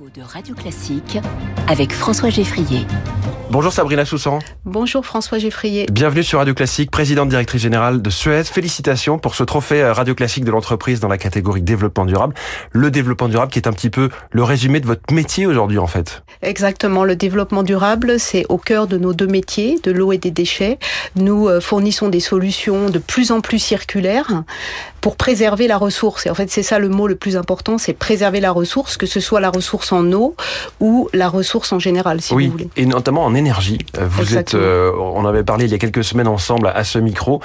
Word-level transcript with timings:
de 0.00 0.22
Radio 0.22 0.54
Classique 0.54 1.18
avec 1.68 1.92
François 1.92 2.30
Geffrier. 2.30 2.86
Bonjour 3.50 3.72
Sabrina 3.72 4.06
Soussan. 4.06 4.38
Bonjour 4.64 5.04
François 5.04 5.38
Geffrier. 5.38 5.86
Bienvenue 5.92 6.22
sur 6.22 6.38
Radio 6.38 6.54
Classique, 6.54 6.90
présidente 6.90 7.28
directrice 7.28 7.60
générale 7.60 8.00
de 8.00 8.10
Suez. 8.10 8.44
Félicitations 8.44 9.18
pour 9.18 9.34
ce 9.34 9.44
trophée 9.44 9.82
euh, 9.82 9.92
Radio 9.92 10.14
Classique 10.14 10.44
de 10.44 10.50
l'entreprise 10.50 11.00
dans 11.00 11.08
la 11.08 11.18
catégorie 11.18 11.60
développement 11.60 12.06
durable. 12.06 12.34
Le 12.70 12.90
développement 12.90 13.28
durable 13.28 13.52
qui 13.52 13.58
est 13.58 13.68
un 13.68 13.72
petit 13.72 13.90
peu 13.90 14.08
le 14.30 14.42
résumé 14.42 14.80
de 14.80 14.86
votre 14.86 15.12
métier 15.12 15.46
aujourd'hui 15.46 15.78
en 15.78 15.86
fait. 15.86 16.22
Exactement, 16.40 17.04
le 17.04 17.14
développement 17.14 17.62
durable, 17.62 18.18
c'est 18.18 18.46
au 18.48 18.56
cœur 18.56 18.86
de 18.86 18.96
nos 18.96 19.12
deux 19.12 19.26
métiers, 19.26 19.78
de 19.82 19.92
l'eau 19.92 20.12
et 20.12 20.18
des 20.18 20.30
déchets. 20.30 20.78
Nous 21.16 21.48
euh, 21.48 21.60
fournissons 21.60 22.08
des 22.08 22.20
solutions 22.20 22.88
de 22.88 22.98
plus 22.98 23.30
en 23.30 23.42
plus 23.42 23.58
circulaires 23.58 24.44
pour 25.02 25.16
préserver 25.16 25.66
la 25.66 25.76
ressource. 25.76 26.24
Et 26.24 26.30
en 26.30 26.34
fait, 26.34 26.50
c'est 26.50 26.62
ça 26.62 26.78
le 26.78 26.88
mot 26.88 27.06
le 27.06 27.16
plus 27.16 27.36
important, 27.36 27.76
c'est 27.76 27.92
préserver 27.92 28.40
la 28.40 28.52
ressource, 28.52 28.96
que 28.96 29.04
ce 29.04 29.20
soit 29.20 29.40
la 29.40 29.50
ressource 29.50 29.92
en 29.92 30.10
eau 30.12 30.34
ou 30.80 31.10
la 31.12 31.28
ressource 31.28 31.72
en 31.72 31.78
général, 31.78 32.22
si 32.22 32.32
oui, 32.32 32.46
vous 32.46 32.52
voulez. 32.52 32.70
Et 32.76 32.86
notamment 32.86 33.24
en 33.24 33.34
énergie. 33.34 33.78
Euh, 33.98 34.06
vous 34.08 34.22
Exactement. 34.22 34.62
êtes, 34.62 34.68
euh, 34.68 34.92
on 34.96 35.26
avait 35.26 35.42
parlé 35.42 35.66
il 35.66 35.72
y 35.72 35.74
a 35.74 35.78
quelques 35.78 36.04
semaines 36.04 36.28
ensemble 36.28 36.68
à 36.68 36.84
ce 36.84 36.98
micro. 36.98 37.42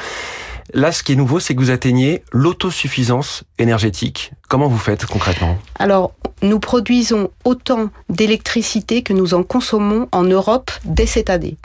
Là, 0.73 0.91
ce 0.91 1.01
qui 1.01 1.13
est 1.13 1.15
nouveau, 1.15 1.39
c'est 1.39 1.55
que 1.55 1.59
vous 1.59 1.71
atteignez 1.71 2.23
l'autosuffisance 2.31 3.43
énergétique. 3.57 4.31
Comment 4.49 4.67
vous 4.67 4.77
faites 4.77 5.05
concrètement? 5.05 5.57
Alors, 5.79 6.13
nous 6.43 6.59
produisons 6.59 7.31
autant 7.43 7.89
d'électricité 8.09 9.01
que 9.01 9.13
nous 9.13 9.33
en 9.33 9.43
consommons 9.43 10.07
en 10.11 10.23
Europe 10.23 10.69
dès 10.85 11.05
cette 11.07 11.29
année. 11.29 11.57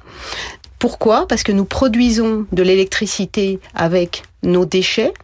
Pourquoi? 0.83 1.29
Parce 1.29 1.45
que 1.45 1.53
nous 1.53 1.65
produisons 1.65 2.45
de 2.51 2.61
l'électricité 2.61 3.61
avec 3.73 4.25
nos 4.43 4.65
déchets, 4.65 5.15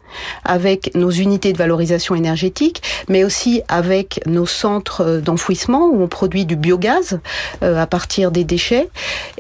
avec 0.45 0.95
nos 0.95 1.11
unités 1.11 1.53
de 1.53 1.59
valorisation 1.59 2.15
énergétique, 2.15 2.81
mais 3.09 3.25
aussi 3.25 3.63
avec 3.67 4.21
nos 4.25 4.47
centres 4.47 5.21
d'enfouissement 5.21 5.89
où 5.89 6.01
on 6.01 6.07
produit 6.07 6.47
du 6.47 6.55
biogaz 6.55 7.19
euh, 7.65 7.83
à 7.83 7.89
partir 7.89 8.31
des 8.31 8.45
déchets. 8.45 8.89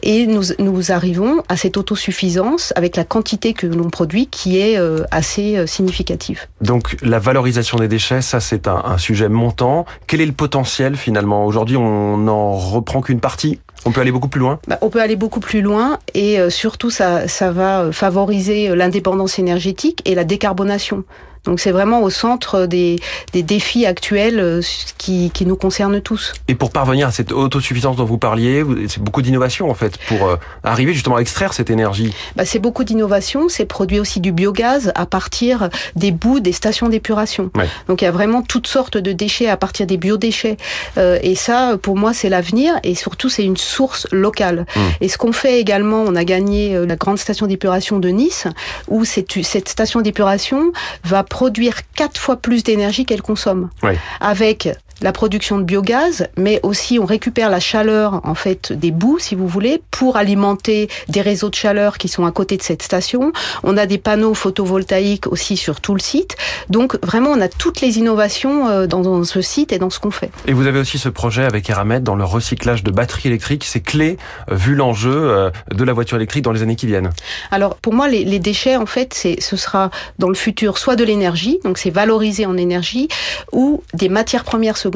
Et 0.03 0.27
nous, 0.27 0.91
arrivons 0.91 1.45
à 1.49 1.57
cette 1.57 1.77
autosuffisance 1.77 2.73
avec 2.75 2.97
la 2.97 3.05
quantité 3.05 3.53
que 3.53 3.69
l'on 3.69 3.89
produit 3.89 4.27
qui 4.27 4.59
est 4.59 4.77
euh, 4.77 5.05
assez 5.13 5.57
euh, 5.57 5.69
significative. 5.69 6.49
Donc 6.63 6.97
la 7.01 7.21
valorisation 7.21 7.79
des 7.79 7.87
déchets, 7.87 8.23
ça 8.23 8.41
c'est 8.41 8.67
un 8.67 8.99
sujet 8.99 9.29
montant. 9.29 9.87
Quel 10.09 10.21
est 10.21 10.27
le 10.27 10.33
potentiel 10.33 10.97
finalement? 10.97 11.47
Aujourd'hui, 11.47 11.77
on 11.77 12.17
n'en 12.17 12.55
reprend 12.55 13.03
qu'une 13.03 13.21
partie? 13.21 13.61
On 13.85 13.93
peut 13.93 14.01
aller 14.01 14.13
beaucoup 14.13 14.29
plus 14.29 14.41
loin? 14.41 14.59
Bah, 14.67 14.79
On 14.83 14.91
peut 14.91 15.01
aller 15.01 15.17
beaucoup 15.17 15.41
plus 15.41 15.63
loin 15.63 15.99
et 16.15 16.41
euh, 16.41 16.51
surtout 16.51 16.91
ça, 16.91 17.29
ça 17.29 17.51
va 17.51 17.91
favoriser 17.93 18.75
l'indépendance 18.75 19.39
énergétique 19.39 20.03
et 20.05 20.15
la 20.15 20.25
décarbonation. 20.25 21.05
Donc 21.49 21.61
c'est 21.61 21.73
vraiment 21.73 22.03
au 22.03 22.11
centre 22.11 22.67
des, 22.67 23.01
des 23.33 23.43
défis 23.43 23.87
actuels 23.87 24.39
euh, 24.39 24.61
qui, 24.99 25.31
qui, 25.31 25.47
nous 25.47 25.57
concernent 25.57 26.03
tous. 26.03 26.35
Et 26.47 26.55
pour 26.55 26.71
parvenir 26.71 27.09
à 27.09 27.11
cette 27.11 27.33
autosuffisance 27.33 27.97
dont 27.97 28.05
vous 28.05 28.19
parliez, 28.19 28.63
c'est 28.87 29.03
beaucoup 29.03 29.23
d'innovation 29.23 29.71
en 29.71 29.75
fait 29.75 29.97
pour 30.09 30.27
euh, 30.27 30.37
arriver 30.63 30.93
justement 30.93 31.17
à 31.17 31.21
extraire 31.21 31.55
cette 31.55 31.71
énergie. 31.71 32.13
Bah, 32.37 32.45
c'est 32.45 32.59
beaucoup 32.59 32.85
d'innovation, 32.85 33.49
c'est 33.49 33.65
produit 33.65 33.99
aussi 33.99 34.21
du 34.21 34.31
biogaz 34.31 34.93
à 34.95 35.07
partir 35.07 35.71
des 35.97 36.13
bouts 36.13 36.41
des 36.41 36.53
stations 36.53 36.91
d'épuration. 36.91 37.51
Ouais. 37.57 37.67
Donc 37.89 38.03
il 38.03 38.05
y 38.05 38.09
a 38.09 38.11
vraiment 38.11 38.43
toutes 38.43 38.67
sortes 38.67 38.99
de 38.99 39.13
déchets 39.13 39.49
à 39.49 39.57
partir 39.57 39.87
des 39.87 39.97
biodéchets. 39.97 40.59
Euh, 40.99 41.19
et 41.23 41.35
ça, 41.35 41.79
pour 41.81 41.97
moi, 41.97 42.13
c'est 42.13 42.29
l'avenir 42.29 42.75
et 42.83 42.95
surtout 42.95 43.31
c'est 43.31 43.45
une 43.45 43.57
source 43.57 44.07
locale. 44.13 44.67
Mmh. 44.77 44.81
Et 45.01 45.09
ce 45.09 45.17
qu'on 45.17 45.33
fait 45.33 45.61
également, 45.61 46.05
on 46.07 46.15
a 46.15 46.25
gagné 46.25 46.77
euh, 46.77 46.85
la 46.85 46.97
grande 46.97 47.19
station 47.19 47.47
d'épuration 47.47 47.99
de 47.99 48.09
Nice, 48.11 48.47
où 48.89 49.07
cette, 49.07 49.43
cette 49.43 49.69
station 49.69 50.03
d'épuration 50.03 50.73
va 51.05 51.23
produire 51.39 51.77
quatre 51.95 52.21
fois 52.21 52.35
plus 52.35 52.65
d'énergie 52.65 53.07
qu'elle 53.07 53.23
consomme. 53.23 53.71
Avec 54.19 54.69
la 55.01 55.13
production 55.13 55.59
de 55.59 55.65
biogaz, 55.65 56.27
mais 56.37 56.61
aussi 56.63 56.99
on 56.99 57.05
récupère 57.05 57.51
la 57.51 57.61
chaleur 57.61 58.21
en 58.25 58.35
fait 58.35 58.73
des 58.73 58.91
boues, 58.91 59.19
si 59.19 59.35
vous 59.35 59.47
voulez, 59.47 59.81
pour 59.91 60.17
alimenter 60.17 60.89
des 61.09 61.21
réseaux 61.21 61.51
de 61.51 61.55
chaleur 61.55 61.99
qui 61.99 62.09
sont 62.09 62.27
à 62.27 62.33
côté 62.33 62.57
de 62.57 62.63
cette 62.63 62.83
station. 62.83 63.33
On 63.63 63.77
a 63.77 63.87
des 63.87 63.99
panneaux 63.99 64.35
photovoltaïques 64.35 65.27
aussi 65.27 65.57
sur 65.57 65.81
tout 65.81 65.95
le 65.95 66.01
site. 66.01 66.37
Donc 66.69 66.99
vraiment, 67.05 67.31
on 67.31 67.41
a 67.41 67.49
toutes 67.49 67.81
les 67.81 67.99
innovations 67.99 68.69
euh, 68.69 68.87
dans, 68.87 69.25
ce 69.25 69.41
site 69.41 69.73
et 69.73 69.79
dans 69.79 69.91
ce 69.91 70.01
qu'on 70.01 70.11
fait. 70.11 70.31
Et 70.47 70.53
vous 70.53 70.67
avez 70.67 70.81
aussi 70.81 70.99
ce 70.99 71.09
projet 71.09 71.45
avec 71.45 71.71
Eramet 71.71 72.01
dans 72.01 72.17
le 72.17 72.25
recyclage 72.25 72.83
de 72.83 72.91
batteries 72.91 73.29
électriques. 73.29 73.65
C'est 73.65 73.81
clé 73.81 74.17
euh, 74.51 74.55
vu 74.55 74.75
l'enjeu 74.75 75.13
euh, 75.15 75.51
de 75.73 75.85
la 75.85 75.93
voiture 75.93 76.17
électrique 76.17 76.43
dans 76.43 76.53
les 76.53 76.63
années 76.63 76.77
qui 76.77 76.87
viennent. 76.87 77.11
Alors 77.51 77.77
pour 77.77 77.95
moi, 77.95 78.09
les, 78.09 78.25
les 78.25 78.39
déchets, 78.39 78.77
en 78.77 78.87
fait, 78.87 79.15
c'est 79.15 79.41
ce 79.41 79.57
sera 79.57 79.91
dans 80.19 80.29
le 80.29 80.35
futur 80.35 80.79
soit 80.79 80.97
de 80.97 81.05
l'énergie, 81.05 81.61
donc 81.65 81.79
c'est 81.79 81.91
valorisé 81.91 82.47
en 82.47 82.57
énergie, 82.57 83.09
ou 83.53 83.83
des 83.95 84.09
matières 84.09 84.45
premières 84.45 84.77
secondaires. 84.77 84.88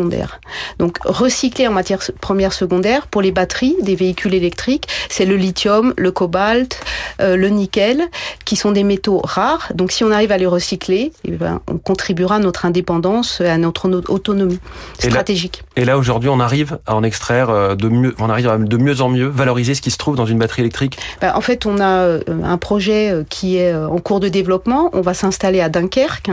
Donc 0.78 0.98
recycler 1.04 1.68
en 1.68 1.72
matières 1.72 2.00
premières 2.20 2.52
secondaires 2.52 3.06
pour 3.06 3.22
les 3.22 3.32
batteries 3.32 3.76
des 3.82 3.94
véhicules 3.94 4.34
électriques, 4.34 4.88
c'est 5.08 5.24
le 5.24 5.36
lithium, 5.36 5.94
le 5.96 6.10
cobalt, 6.10 6.80
euh, 7.20 7.36
le 7.36 7.48
nickel, 7.48 8.02
qui 8.44 8.56
sont 8.56 8.72
des 8.72 8.84
métaux 8.84 9.20
rares. 9.22 9.72
Donc 9.74 9.92
si 9.92 10.04
on 10.04 10.10
arrive 10.10 10.32
à 10.32 10.38
les 10.38 10.46
recycler, 10.46 11.12
eh 11.24 11.32
ben, 11.32 11.60
on 11.68 11.78
contribuera 11.78 12.36
à 12.36 12.38
notre 12.38 12.66
indépendance, 12.66 13.40
à 13.40 13.58
notre 13.58 13.88
autonomie 14.08 14.58
stratégique. 14.98 15.62
Et 15.76 15.84
là, 15.84 15.98
aujourd'hui, 15.98 16.28
on 16.28 16.40
arrive 16.40 16.78
à 16.86 16.94
en 16.94 17.02
extraire 17.02 17.50
euh, 17.50 17.74
de 17.74 17.88
mieux, 17.88 18.14
on 18.18 18.30
arrive 18.30 18.48
à 18.48 18.58
de 18.58 18.76
mieux 18.76 19.00
en 19.00 19.08
mieux 19.08 19.26
valoriser 19.26 19.74
ce 19.74 19.82
qui 19.82 19.90
se 19.90 19.98
trouve 19.98 20.16
dans 20.16 20.26
une 20.26 20.38
batterie 20.38 20.62
électrique? 20.62 20.98
Ben, 21.20 21.32
en 21.34 21.40
fait, 21.40 21.66
on 21.66 21.78
a 21.78 22.02
euh, 22.04 22.20
un 22.44 22.58
projet 22.58 23.24
qui 23.28 23.56
est 23.56 23.74
en 23.74 23.98
cours 23.98 24.20
de 24.20 24.28
développement. 24.28 24.90
On 24.92 25.00
va 25.00 25.14
s'installer 25.14 25.60
à 25.60 25.68
Dunkerque 25.68 26.30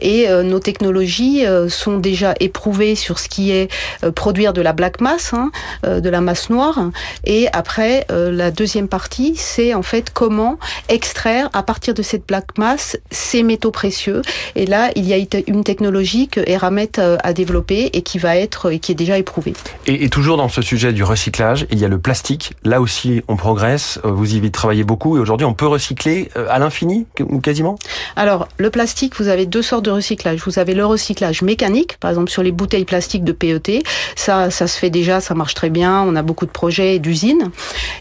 et 0.00 0.28
nos 0.28 0.58
technologies 0.58 1.44
sont 1.68 1.98
déjà 1.98 2.34
éprouvées 2.40 2.94
sur 2.98 3.18
ce 3.18 3.28
qui 3.28 3.50
est 3.50 3.70
euh, 4.04 4.12
produire 4.12 4.52
de 4.52 4.60
la 4.60 4.72
black 4.72 5.00
mass, 5.00 5.32
hein, 5.32 5.50
de 5.84 6.08
la 6.08 6.20
masse 6.20 6.50
noire. 6.50 6.78
Et 7.24 7.48
après, 7.52 8.06
la 8.10 8.50
deuxième 8.50 8.88
partie, 8.88 9.34
c'est 9.36 9.74
en 9.74 9.82
fait 9.82 10.10
comment 10.12 10.58
extraire 10.88 11.48
à 11.52 11.62
partir 11.62 11.94
de 11.94 12.02
cette 12.02 12.26
black 12.26 12.58
mass 12.58 12.96
ces 13.10 13.42
métaux 13.42 13.70
précieux. 13.70 14.22
Et 14.56 14.66
là, 14.66 14.90
il 14.96 15.06
y 15.06 15.14
a 15.14 15.18
une 15.46 15.64
technologie 15.64 16.28
que 16.28 16.40
Eramet 16.46 16.98
a 16.98 17.32
développée 17.32 17.90
et 17.92 18.02
qui 18.02 18.18
va 18.18 18.36
être 18.36 18.72
et 18.72 18.78
qui 18.78 18.92
est 18.92 18.96
déjà 18.96 19.18
éprouvée. 19.18 19.54
Et, 19.86 20.04
et, 20.04 20.08
toujours 20.08 20.36
dans 20.36 20.48
ce 20.48 20.62
sujet 20.62 20.92
du 20.92 21.04
recyclage, 21.04 21.66
il 21.70 21.78
y 21.78 21.84
a 21.84 21.88
le 21.88 21.98
plastique. 21.98 22.54
Là 22.64 22.80
aussi, 22.80 23.22
on 23.28 23.36
progresse. 23.36 24.00
Vous 24.04 24.34
y 24.34 24.50
travaillez 24.50 24.84
beaucoup 24.84 25.16
et 25.16 25.20
aujourd'hui, 25.20 25.46
on 25.46 25.54
peut 25.54 25.66
recycler 25.66 26.30
à 26.48 26.58
l'infini 26.58 27.06
ou 27.20 27.40
quasiment? 27.40 27.78
Alors, 28.16 28.48
le 28.56 28.70
plastique, 28.70 29.16
vous 29.18 29.28
avez 29.28 29.46
deux 29.46 29.62
sortes 29.62 29.84
de 29.84 29.90
recyclage. 29.90 30.40
Vous 30.44 30.58
avez 30.58 30.74
le 30.74 30.84
recyclage 30.84 31.42
mécanique, 31.42 31.98
par 31.98 32.10
exemple 32.10 32.30
sur 32.30 32.42
les 32.42 32.52
bouteilles 32.52 32.84
plastiques 32.88 33.24
de 33.24 33.32
PET. 33.32 33.82
Ça, 34.16 34.50
ça 34.50 34.66
se 34.66 34.78
fait 34.78 34.90
déjà, 34.90 35.20
ça 35.20 35.34
marche 35.34 35.54
très 35.54 35.70
bien. 35.70 36.02
On 36.02 36.16
a 36.16 36.22
beaucoup 36.22 36.46
de 36.46 36.50
projets 36.50 36.98
d'usines. 36.98 37.50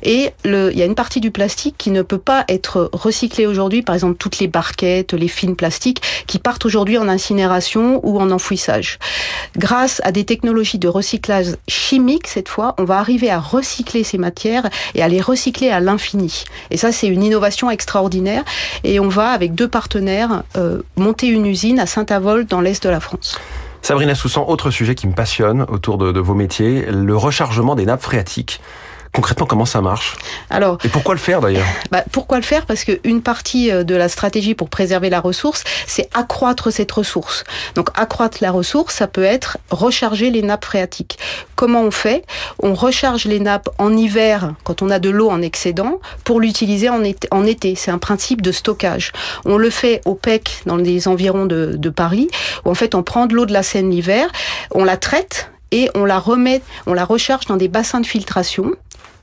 Et 0.02 0.31
il 0.46 0.78
y 0.78 0.81
a 0.81 0.86
une 0.86 0.96
partie 0.96 1.20
du 1.20 1.30
plastique 1.30 1.75
qui 1.78 1.92
ne 1.92 2.02
peut 2.02 2.18
pas 2.18 2.46
être 2.48 2.90
recyclée 2.94 3.46
aujourd'hui. 3.46 3.84
Par 3.84 3.94
exemple, 3.94 4.16
toutes 4.18 4.40
les 4.40 4.47
barquettes, 4.47 5.14
les 5.14 5.28
fines 5.28 5.56
plastiques 5.56 6.02
qui 6.26 6.40
partent 6.40 6.66
aujourd'hui 6.66 6.97
en 6.97 7.08
incinération 7.08 8.00
ou 8.03 8.20
en 8.20 8.31
enfouissage. 8.31 8.97
Grâce 9.58 10.02
à 10.03 10.12
des 10.12 10.24
technologies 10.24 10.80
de 10.80 10.88
recyclage 10.88 11.56
chimique, 11.68 12.28
cette 12.28 12.50
fois, 12.50 12.74
on 12.78 12.86
va 12.86 12.97
arriver 12.97 13.30
à 13.30 13.40
recycler 13.40 14.03
ces 14.03 14.18
matières 14.18 14.70
et 14.96 15.03
à 15.03 15.08
les 15.08 15.22
recycler 15.22 15.70
à 15.70 15.80
l'infini. 15.80 16.44
Et 16.72 16.78
ça, 16.78 16.92
c'est 16.92 17.08
une 17.08 17.24
innovation 17.24 17.70
extraordinaire. 17.70 18.44
Et 18.84 19.00
on 19.00 19.09
va, 19.09 19.30
avec 19.30 19.53
deux 19.53 19.68
partenaires, 19.68 20.44
euh, 20.56 20.81
monter 20.96 21.28
une 21.28 21.46
usine 21.46 21.80
à 21.80 21.86
Saint-Avold 21.86 22.47
dans 22.47 22.62
l'est 22.62 22.81
de 22.84 22.90
la 22.90 23.00
France. 23.00 23.38
Sabrina 23.88 24.16
Soussan, 24.16 24.44
autre 24.50 24.70
sujet 24.70 24.96
qui 24.96 25.08
me 25.08 25.14
passionne 25.14 25.62
autour 25.70 25.98
de, 25.98 26.12
de 26.12 26.20
vos 26.20 26.34
métiers, 26.34 26.88
le 26.92 27.16
rechargement 27.16 27.74
des 27.74 27.86
nappes 27.86 28.02
phréatiques. 28.02 28.59
Concrètement, 29.17 29.47
comment 29.47 29.66
ça 29.66 29.81
marche 29.81 30.16
Alors, 30.51 30.78
Et 30.83 30.89
pourquoi 30.89 31.16
le 31.16 31.19
faire 31.19 31.41
d'ailleurs 31.41 31.66
bah, 31.91 32.03
Pourquoi 32.11 32.38
le 32.38 32.44
faire? 32.44 32.67
Parce 32.67 32.83
qu'une 32.83 33.23
partie 33.23 33.72
de 33.72 33.95
la 33.95 34.09
stratégie 34.09 34.53
pour 34.53 34.69
préserver 34.69 35.09
la 35.09 35.19
ressource, 35.19 35.63
c'est 35.88 36.07
accroître 36.13 36.72
cette 36.72 36.91
ressource. 36.91 37.44
Donc 37.73 37.89
accroître 37.95 38.38
la 38.41 38.51
ressource, 38.51 38.94
ça 38.94 39.07
peut 39.07 39.23
être 39.23 39.57
recharger 39.72 40.29
les 40.29 40.44
nappes 40.44 40.66
phréatiques. 40.66 41.17
Comment 41.55 41.81
on 41.81 41.89
fait? 41.89 42.25
On 42.61 42.75
recharge 42.75 43.25
les 43.25 43.40
nappes 43.40 43.69
en 43.79 43.97
hiver, 43.97 44.53
quand 44.64 44.84
on 44.84 44.91
a 44.91 44.99
de 44.99 45.09
l'eau 45.09 45.31
en 45.31 45.41
excédent, 45.41 45.99
pour 46.23 46.40
l'utiliser 46.40 46.90
en 46.90 47.03
été. 47.03 47.28
En 47.31 47.43
été. 47.43 47.73
C'est 47.73 47.90
un 47.90 47.97
principe 47.97 48.43
de 48.43 48.52
stockage. 48.52 49.13
On 49.46 49.58
le 49.58 49.72
fait 49.72 50.02
au 50.05 50.13
PEC, 50.13 50.61
dans 50.67 50.78
les 50.78 51.08
environs 51.08 51.47
de, 51.47 51.73
de 51.75 51.90
Paris, 51.90 52.29
où 52.66 52.70
en 52.70 52.75
fait 52.75 52.93
on 52.93 53.02
prend 53.02 53.25
de 53.25 53.34
l'eau 53.34 53.47
de 53.47 53.53
la 53.53 53.63
Seine 53.63 53.90
l'hiver, 53.90 54.29
on 54.75 54.84
la 54.84 54.96
traite 54.96 55.49
et 55.72 55.90
on 55.96 56.05
la 56.05 56.20
remet, 56.20 56.61
on 56.85 56.93
la 56.93 57.05
recharge 57.05 57.46
dans 57.46 57.58
des 57.58 57.67
bassins 57.67 57.99
de 57.99 58.05
filtration 58.05 58.73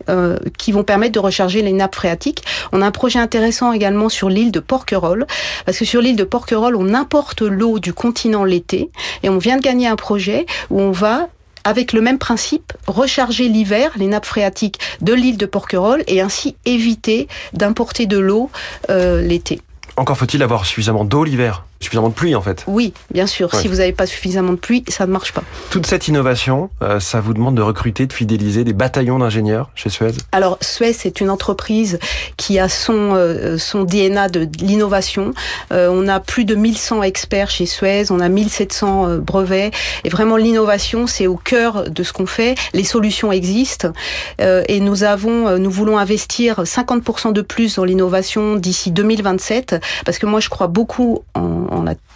euh, 0.09 0.39
qui 0.59 0.73
vont 0.73 0.85
permettre 0.85 1.13
de 1.13 1.19
recharger 1.19 1.63
les 1.63 1.73
nappes 1.73 1.95
phréatiques. 1.95 2.45
On 2.73 2.83
a 2.83 2.87
un 2.87 2.91
projet 2.91 3.19
intéressant 3.19 3.73
également 3.73 4.09
sur 4.09 4.29
l'île 4.29 4.53
de 4.53 4.61
Porquerolles, 4.61 5.27
parce 5.65 5.79
que 5.79 5.85
sur 5.85 6.01
l'île 6.01 6.17
de 6.17 6.25
Porquerolles, 6.25 6.77
on 6.77 6.95
importe 6.95 7.43
l'eau 7.43 7.79
du 7.79 7.93
continent 7.93 8.45
l'été, 8.45 8.91
et 9.23 9.29
on 9.29 9.39
vient 9.39 9.57
de 9.57 9.63
gagner 9.63 9.87
un 9.87 9.97
projet 9.97 10.47
où 10.71 10.81
on 10.81 10.91
va 10.91 11.29
avec 11.65 11.95
le 11.95 12.03
même 12.03 12.19
principe, 12.19 12.75
recharger 12.87 13.49
l'hiver 13.49 13.93
les 13.97 14.07
nappes 14.07 14.27
phréatiques 14.27 14.79
de 15.01 15.15
l'île 15.15 15.39
de 15.39 15.47
Porquerolles 15.47 16.05
et 16.07 16.21
ainsi 16.21 16.57
éviter 16.67 17.27
d'importer 17.55 18.07
de 18.07 18.19
l'eau 18.19 18.51
euh, 18.91 19.23
l'été. 19.23 19.61
Encore 19.97 20.17
faut-il 20.17 20.43
avoir 20.43 20.65
suffisamment 20.65 21.05
d'eau 21.05 21.25
l'hiver 21.25 21.65
suffisamment 21.85 22.09
de 22.09 22.15
pluie 22.15 22.35
en 22.35 22.41
fait. 22.41 22.65
Oui, 22.67 22.93
bien 23.13 23.27
sûr. 23.27 23.55
Si 23.55 23.69
vous 23.69 23.77
n'avez 23.77 23.93
pas 23.93 24.07
suffisamment 24.07 24.53
de 24.53 24.59
pluie, 24.59 24.85
ça 24.89 25.07
ne 25.07 25.13
marche 25.13 25.33
pas. 25.33 25.43
Toute 25.71 25.87
cette 25.87 26.09
innovation, 26.09 26.71
euh, 26.83 26.99
ça 26.99 27.21
vous 27.21 27.35
demande 27.35 27.55
de 27.55 27.63
recruter, 27.63 28.07
de 28.07 28.13
fidéliser 28.13 28.65
des 28.65 28.73
bataillons 28.73 29.19
d'ingénieurs 29.19 29.71
chez 29.75 29.91
Suez? 29.91 30.13
Alors 30.33 30.59
Suez, 30.61 30.93
c'est 30.93 31.21
une 31.21 31.31
entreprise 31.31 31.99
qui 32.37 32.59
a 32.59 32.69
son, 32.69 33.15
euh, 33.15 33.59
son 33.59 33.85
DNA 33.85 34.29
de 34.29 34.49
l'innovation. 34.61 35.33
Euh, 35.73 35.89
on 35.93 36.09
a 36.09 36.21
plus 36.21 36.45
de 36.45 36.55
1100 36.55 37.03
experts 37.03 37.51
chez 37.51 37.67
Suez, 37.67 38.11
on 38.11 38.21
a 38.21 38.29
1700 38.29 39.19
brevets. 39.19 39.71
Et 40.05 40.09
vraiment, 40.09 40.37
l'innovation, 40.37 41.07
c'est 41.07 41.27
au 41.27 41.37
cœur 41.37 41.91
de 41.91 42.03
ce 42.03 42.13
qu'on 42.13 42.27
fait. 42.27 42.55
Les 42.73 42.85
solutions 42.85 43.31
existent. 43.31 43.93
et 44.39 44.81
nous 44.81 45.05
avons, 45.05 45.59
nous 45.59 45.71
voulons 45.71 45.99
investir 45.99 46.63
50% 46.63 47.33
de 47.33 47.43
plus 47.43 47.77
dans 47.77 47.85
l'innovation 47.85 48.57
d'ici 48.57 48.91
2027, 48.91 49.77
parce 50.05 50.19
que 50.19 50.27
moi, 50.27 50.41
je 50.41 50.49
crois 50.49 50.67
beaucoup 50.67 51.25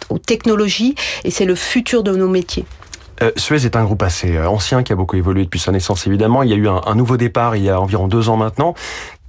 aux 0.09 0.17
technologies 0.17 0.95
et 1.23 1.31
c'est 1.31 1.45
le 1.45 1.55
futur 1.55 2.03
de 2.03 2.15
nos 2.15 2.27
métiers. 2.27 2.65
Euh, 3.21 3.31
Suez 3.35 3.65
est 3.65 3.75
un 3.75 3.83
groupe 3.83 4.01
assez 4.01 4.37
euh, 4.37 4.49
ancien 4.49 4.81
qui 4.83 4.93
a 4.93 4.95
beaucoup 4.95 5.17
évolué 5.17 5.43
depuis 5.43 5.59
sa 5.59 5.71
naissance 5.71 6.07
évidemment. 6.07 6.43
Il 6.43 6.49
y 6.49 6.53
a 6.53 6.55
eu 6.55 6.67
un 6.67 6.95
nouveau 6.95 7.17
départ 7.17 7.55
il 7.55 7.63
y 7.63 7.69
a 7.69 7.79
environ 7.79 8.07
deux 8.07 8.29
ans 8.29 8.37
maintenant. 8.37 8.75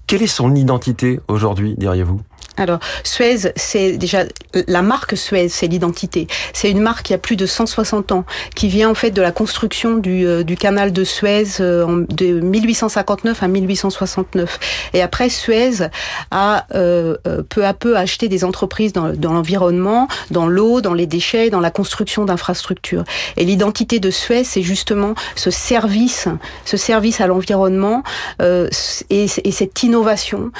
Quelle 0.07 0.23
est 0.23 0.29
son 0.29 0.55
identité 0.55 1.21
aujourd'hui, 1.29 1.75
diriez-vous? 1.77 2.21
Alors, 2.57 2.81
Suez, 3.05 3.53
c'est 3.57 3.97
déjà 3.97 4.25
la 4.67 4.83
marque 4.83 5.17
Suez, 5.17 5.49
c'est 5.49 5.67
l'identité. 5.67 6.27
C'est 6.53 6.71
une 6.71 6.81
marque 6.81 7.07
qui 7.07 7.15
a 7.15 7.19
plus 7.19 7.37
de 7.37 7.47
160 7.47 8.13
ans, 8.13 8.25
qui 8.55 8.69
vient 8.69 8.91
en 8.91 8.95
fait 8.95 9.11
de 9.11 9.23
la 9.23 9.33
construction 9.33 9.97
du, 9.97 10.27
euh, 10.27 10.45
canal 10.59 10.93
de 10.93 11.05
Suez 11.05 11.61
euh, 11.61 12.05
de 12.11 12.41
1859 12.41 13.43
à 13.43 13.49
1869. 13.49 14.59
Et 14.95 15.03
après, 15.03 15.29
Suez 15.29 15.89
a 16.31 16.67
euh, 16.75 17.17
euh, 17.27 17.43
peu 17.49 17.65
à 17.65 17.75
peu 17.75 17.97
acheté 17.97 18.29
des 18.29 18.45
entreprises 18.45 18.93
dans, 18.93 19.13
l'environnement, 19.23 20.09
dans 20.31 20.47
l'eau, 20.47 20.81
dans 20.81 20.95
les 20.95 21.07
déchets, 21.07 21.51
dans 21.51 21.61
la 21.61 21.71
construction 21.71 22.25
d'infrastructures. 22.25 23.05
Et 23.37 23.45
l'identité 23.45 24.01
de 24.01 24.11
Suez, 24.11 24.45
c'est 24.45 24.63
justement 24.63 25.15
ce 25.37 25.51
service, 25.51 26.29
ce 26.65 26.77
service 26.77 27.21
à 27.21 27.27
l'environnement 27.27 28.03
euh, 28.43 28.69
et, 29.09 29.27
et, 29.45 29.51
cette 29.51 29.83
innovation, 29.83 30.53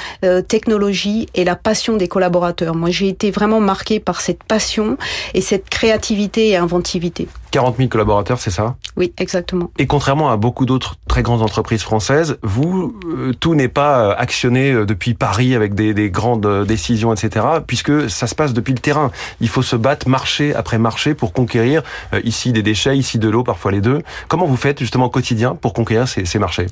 technologie 0.47 1.27
et 1.33 1.43
la 1.43 1.55
passion 1.55 1.90
des 1.97 2.07
collaborateurs. 2.07 2.75
Moi, 2.75 2.89
j'ai 2.89 3.07
été 3.07 3.31
vraiment 3.31 3.59
marquée 3.59 3.99
par 3.99 4.21
cette 4.21 4.43
passion 4.43 4.97
et 5.33 5.41
cette 5.41 5.69
créativité 5.69 6.49
et 6.49 6.57
inventivité. 6.57 7.27
40 7.51 7.77
000 7.77 7.89
collaborateurs, 7.89 8.39
c'est 8.39 8.51
ça? 8.51 8.75
Oui, 8.95 9.13
exactement. 9.17 9.71
Et 9.77 9.85
contrairement 9.85 10.31
à 10.31 10.37
beaucoup 10.37 10.65
d'autres 10.65 10.95
très 11.11 11.23
grandes 11.23 11.41
entreprises 11.41 11.81
françaises, 11.81 12.37
vous, 12.41 12.97
euh, 13.03 13.33
tout 13.37 13.53
n'est 13.53 13.67
pas 13.67 13.99
euh, 13.99 14.15
actionné 14.17 14.71
euh, 14.71 14.85
depuis 14.85 15.13
Paris 15.13 15.55
avec 15.55 15.75
des, 15.75 15.93
des, 15.93 16.09
grandes 16.09 16.65
décisions, 16.65 17.13
etc., 17.13 17.45
puisque 17.67 18.09
ça 18.09 18.27
se 18.27 18.33
passe 18.33 18.53
depuis 18.53 18.71
le 18.71 18.79
terrain. 18.79 19.11
Il 19.41 19.49
faut 19.49 19.61
se 19.61 19.75
battre 19.75 20.07
marché 20.07 20.55
après 20.55 20.77
marché 20.77 21.13
pour 21.13 21.33
conquérir 21.33 21.83
ici 22.23 22.53
des 22.53 22.63
déchets, 22.63 22.97
ici 22.97 23.19
de 23.19 23.27
l'eau, 23.27 23.43
parfois 23.43 23.73
les 23.73 23.81
deux. 23.81 23.99
Comment 24.29 24.45
vous 24.45 24.55
faites 24.55 24.79
justement 24.79 25.07
au 25.07 25.09
quotidien 25.09 25.53
pour 25.53 25.73
conquérir 25.73 26.07
ces, 26.07 26.39
marchés? 26.39 26.67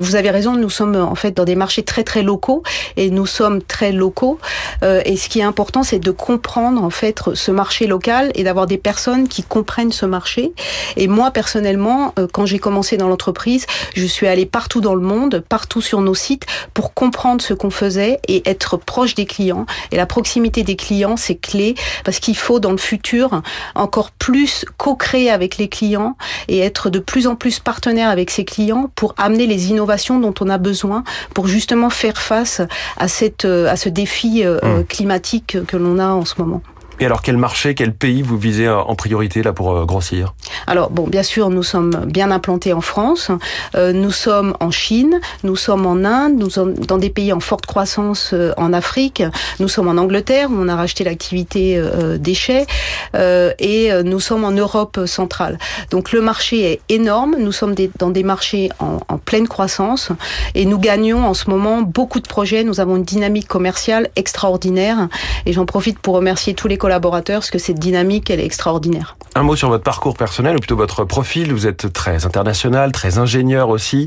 Vous 0.00 0.16
avez 0.16 0.30
raison, 0.30 0.54
nous 0.54 0.68
sommes 0.68 0.96
en 0.96 1.14
fait 1.14 1.30
dans 1.32 1.44
des 1.44 1.56
marchés 1.56 1.82
très 1.82 2.04
très 2.04 2.22
locaux 2.22 2.62
et 2.98 3.08
nous 3.08 3.26
sommes 3.26 3.62
très 3.62 3.90
locaux. 3.92 4.38
et 4.82 5.16
ce 5.16 5.28
qui 5.30 5.40
est 5.40 5.44
important, 5.44 5.82
c'est 5.82 5.98
de 5.98 6.10
comprendre 6.10 6.84
en 6.84 6.90
fait 6.90 7.20
ce 7.32 7.50
marché 7.50 7.86
local 7.86 8.30
et 8.34 8.44
d'avoir 8.44 8.66
des 8.66 8.78
personnes 8.78 9.28
qui 9.28 9.42
comprennent 9.42 9.92
ce 9.92 10.04
marché. 10.04 10.52
Et 10.96 11.08
moi, 11.08 11.30
personnellement, 11.30 12.14
quand 12.32 12.44
j'ai 12.44 12.58
commencé 12.58 12.96
dans 12.98 13.08
l'entreprise, 13.08 13.61
je 13.94 14.06
suis 14.06 14.26
allée 14.26 14.46
partout 14.46 14.80
dans 14.80 14.94
le 14.94 15.00
monde, 15.00 15.42
partout 15.48 15.80
sur 15.80 16.00
nos 16.00 16.14
sites, 16.14 16.46
pour 16.74 16.94
comprendre 16.94 17.42
ce 17.42 17.54
qu'on 17.54 17.70
faisait 17.70 18.18
et 18.28 18.48
être 18.48 18.76
proche 18.76 19.14
des 19.14 19.26
clients. 19.26 19.66
Et 19.90 19.96
la 19.96 20.06
proximité 20.06 20.62
des 20.62 20.76
clients, 20.76 21.16
c'est 21.16 21.36
clé, 21.36 21.74
parce 22.04 22.18
qu'il 22.18 22.36
faut, 22.36 22.60
dans 22.60 22.72
le 22.72 22.78
futur, 22.78 23.42
encore 23.74 24.10
plus 24.10 24.64
co-créer 24.76 25.30
avec 25.30 25.58
les 25.58 25.68
clients 25.68 26.16
et 26.48 26.60
être 26.60 26.90
de 26.90 26.98
plus 26.98 27.26
en 27.26 27.36
plus 27.36 27.58
partenaire 27.58 28.08
avec 28.08 28.30
ses 28.30 28.44
clients 28.44 28.90
pour 28.94 29.14
amener 29.18 29.46
les 29.46 29.70
innovations 29.70 30.18
dont 30.20 30.34
on 30.40 30.48
a 30.48 30.58
besoin 30.58 31.04
pour 31.34 31.46
justement 31.46 31.90
faire 31.90 32.20
face 32.20 32.60
à, 32.96 33.08
cette, 33.08 33.44
euh, 33.44 33.68
à 33.68 33.76
ce 33.76 33.88
défi 33.88 34.44
euh, 34.44 34.58
mmh. 34.62 34.84
climatique 34.84 35.56
que 35.66 35.76
l'on 35.76 35.98
a 35.98 36.08
en 36.08 36.24
ce 36.24 36.34
moment. 36.38 36.62
Et 37.02 37.04
alors, 37.04 37.20
quel 37.20 37.36
marché, 37.36 37.74
quel 37.74 37.92
pays 37.92 38.22
vous 38.22 38.38
visez 38.38 38.68
euh, 38.68 38.78
en 38.78 38.94
priorité 38.94 39.42
là 39.42 39.52
pour 39.52 39.72
euh, 39.72 39.84
grossir? 39.84 40.34
Alors, 40.68 40.90
bon, 40.90 41.08
bien 41.08 41.24
sûr, 41.24 41.50
nous 41.50 41.64
sommes 41.64 42.04
bien 42.06 42.30
implantés 42.30 42.72
en 42.72 42.80
France, 42.80 43.32
euh, 43.74 43.92
nous 43.92 44.12
sommes 44.12 44.54
en 44.60 44.70
Chine, 44.70 45.20
nous 45.42 45.56
sommes 45.56 45.84
en 45.84 46.04
Inde, 46.04 46.38
nous 46.38 46.48
sommes 46.48 46.74
dans 46.74 46.98
des 46.98 47.10
pays 47.10 47.32
en 47.32 47.40
forte 47.40 47.66
croissance 47.66 48.36
en 48.56 48.72
Afrique, 48.72 49.24
nous 49.58 49.66
sommes 49.66 49.88
en 49.88 50.00
Angleterre 50.00 50.48
où 50.52 50.54
on 50.56 50.68
a 50.68 50.76
racheté 50.76 51.02
l'activité 51.02 51.82
déchets. 52.20 52.66
Et 53.14 53.90
nous 54.04 54.20
sommes 54.20 54.44
en 54.44 54.52
Europe 54.52 55.00
centrale. 55.06 55.58
Donc, 55.90 56.12
le 56.12 56.20
marché 56.20 56.72
est 56.72 56.80
énorme, 56.88 57.34
nous 57.36 57.50
sommes 57.50 57.74
dans 57.98 58.10
des 58.10 58.22
marchés 58.22 58.68
en, 58.78 58.98
en 59.08 59.18
pleine 59.18 59.48
croissance. 59.48 60.10
Et 60.54 60.66
nous 60.66 60.78
gagnons 60.78 61.26
en 61.26 61.34
ce 61.34 61.50
moment 61.50 61.82
beaucoup 61.82 62.20
de 62.20 62.28
projets. 62.28 62.62
Nous 62.62 62.78
avons 62.78 62.96
une 62.96 63.04
dynamique 63.04 63.48
commerciale 63.48 64.08
extraordinaire. 64.14 65.08
Et 65.46 65.52
j'en 65.52 65.66
profite 65.66 65.98
pour 65.98 66.14
remercier 66.14 66.54
tous 66.54 66.68
les 66.68 66.76
collaborateurs 66.76 66.91
parce 67.00 67.50
que 67.50 67.58
cette 67.58 67.78
dynamique, 67.78 68.30
elle 68.30 68.40
est 68.40 68.44
extraordinaire. 68.44 69.16
Un 69.34 69.42
mot 69.42 69.56
sur 69.56 69.68
votre 69.68 69.84
parcours 69.84 70.16
personnel, 70.16 70.56
ou 70.56 70.58
plutôt 70.58 70.76
votre 70.76 71.04
profil. 71.04 71.52
Vous 71.52 71.66
êtes 71.66 71.92
très 71.92 72.26
international, 72.26 72.92
très 72.92 73.18
ingénieur 73.18 73.70
aussi. 73.70 74.06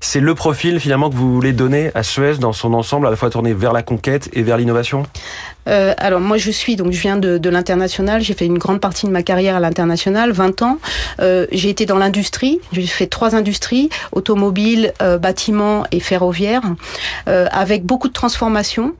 C'est 0.00 0.20
le 0.20 0.34
profil 0.34 0.80
finalement 0.80 1.10
que 1.10 1.14
vous 1.14 1.32
voulez 1.32 1.52
donner 1.52 1.90
à 1.94 2.02
Suez 2.02 2.38
dans 2.38 2.52
son 2.52 2.72
ensemble, 2.74 3.06
à 3.06 3.10
la 3.10 3.16
fois 3.16 3.30
tourné 3.30 3.52
vers 3.52 3.72
la 3.72 3.82
conquête 3.82 4.30
et 4.32 4.42
vers 4.42 4.56
l'innovation? 4.56 5.04
Euh, 5.68 5.94
alors 5.98 6.20
moi 6.20 6.36
je 6.36 6.50
suis 6.50 6.76
donc 6.76 6.92
je 6.92 7.00
viens 7.00 7.16
de, 7.16 7.38
de 7.38 7.50
l'international, 7.50 8.22
j'ai 8.22 8.34
fait 8.34 8.46
une 8.46 8.58
grande 8.58 8.80
partie 8.80 9.06
de 9.06 9.10
ma 9.12 9.22
carrière 9.22 9.56
à 9.56 9.60
l'international, 9.60 10.32
20 10.32 10.62
ans. 10.62 10.78
Euh, 11.20 11.46
j'ai 11.52 11.70
été 11.70 11.86
dans 11.86 11.98
l'industrie, 11.98 12.60
j'ai 12.72 12.86
fait 12.86 13.06
trois 13.06 13.34
industries, 13.34 13.88
automobile, 14.12 14.92
euh, 15.02 15.18
bâtiment 15.18 15.84
et 15.92 16.00
ferroviaire, 16.00 16.62
euh, 17.28 17.46
avec 17.50 17.84
beaucoup 17.84 18.08
de 18.08 18.12
transformations. 18.12 18.94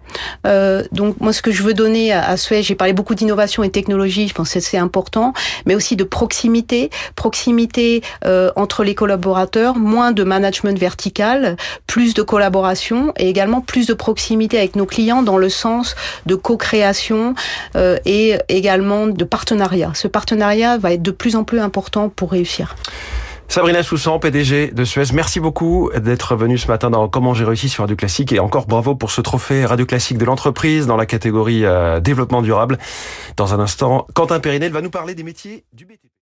Euh, 0.47 0.83
donc 0.93 1.21
moi 1.21 1.33
ce 1.33 1.43
que 1.43 1.51
je 1.51 1.63
veux 1.63 1.75
donner 1.75 2.13
à, 2.13 2.29
à 2.29 2.37
Suez, 2.37 2.63
j'ai 2.63 2.75
parlé 2.75 2.93
beaucoup 2.93 3.15
d'innovation 3.15 3.63
et 3.63 3.71
technologie, 3.71 4.29
je 4.29 4.35
pense 4.35 4.53
que 4.53 4.61
c'est 4.61 4.79
important, 4.79 5.33
mais 5.67 5.75
aussi 5.75 5.97
de 5.97 6.05
proximité, 6.05 6.91
proximité 7.17 8.03
euh, 8.25 8.51
entre 8.57 8.85
les 8.85 8.95
collaborateurs, 8.95 9.77
moins 9.77 10.13
de 10.13 10.25
management 10.25 10.79
vertical, 10.79 11.57
plus 11.87 12.15
de 12.15 12.23
collaboration 12.23 13.13
et 13.17 13.29
également 13.29 13.61
plus 13.61 13.87
de 13.87 13.95
proximité 13.95 14.59
avec 14.59 14.77
nos 14.77 14.87
clients 14.87 15.23
dans 15.23 15.39
le 15.39 15.49
sens 15.49 15.95
de 16.27 16.35
co-création 16.53 17.35
euh, 17.77 17.97
et 18.05 18.37
également 18.49 19.07
de 19.07 19.25
partenariat. 19.25 19.93
Ce 19.95 20.07
partenariat 20.07 20.77
va 20.77 20.93
être 20.93 21.03
de 21.03 21.11
plus 21.11 21.35
en 21.35 21.45
plus 21.45 21.61
important 21.61 22.11
pour 22.11 22.33
réussir. 22.33 22.77
Sabrina 23.49 23.83
Soussan, 23.83 24.19
PDG 24.19 24.69
de 24.69 24.85
Suez, 24.85 25.13
merci 25.13 25.41
beaucoup 25.41 25.91
d'être 25.95 26.37
venue 26.37 26.57
ce 26.57 26.69
matin 26.69 26.91
dans 26.91 27.09
Comment 27.09 27.35
j'ai 27.35 27.45
réussi 27.45 27.69
sur 27.69 27.85
Radio 27.85 27.97
Classique 27.97 28.33
et 28.33 28.39
encore 28.39 28.67
bravo 28.67 28.95
pour 28.95 29.11
ce 29.11 29.21
trophée 29.21 29.67
Radio 29.67 29.85
Classique 29.85 30.17
de 30.17 30.25
l'entreprise 30.25 30.87
dans 30.87 30.97
la 30.97 31.07
catégorie 31.07 31.65
euh, 31.65 32.01
développement 32.01 32.41
durable. 32.41 32.79
Dans 33.37 33.53
un 33.53 33.61
instant, 33.61 34.07
Quentin 34.15 34.41
Périnel 34.41 34.73
va 34.73 34.81
nous 34.81 34.91
parler 34.91 35.15
des 35.15 35.23
métiers 35.23 35.65
du 35.73 35.85
BTP. 35.85 36.13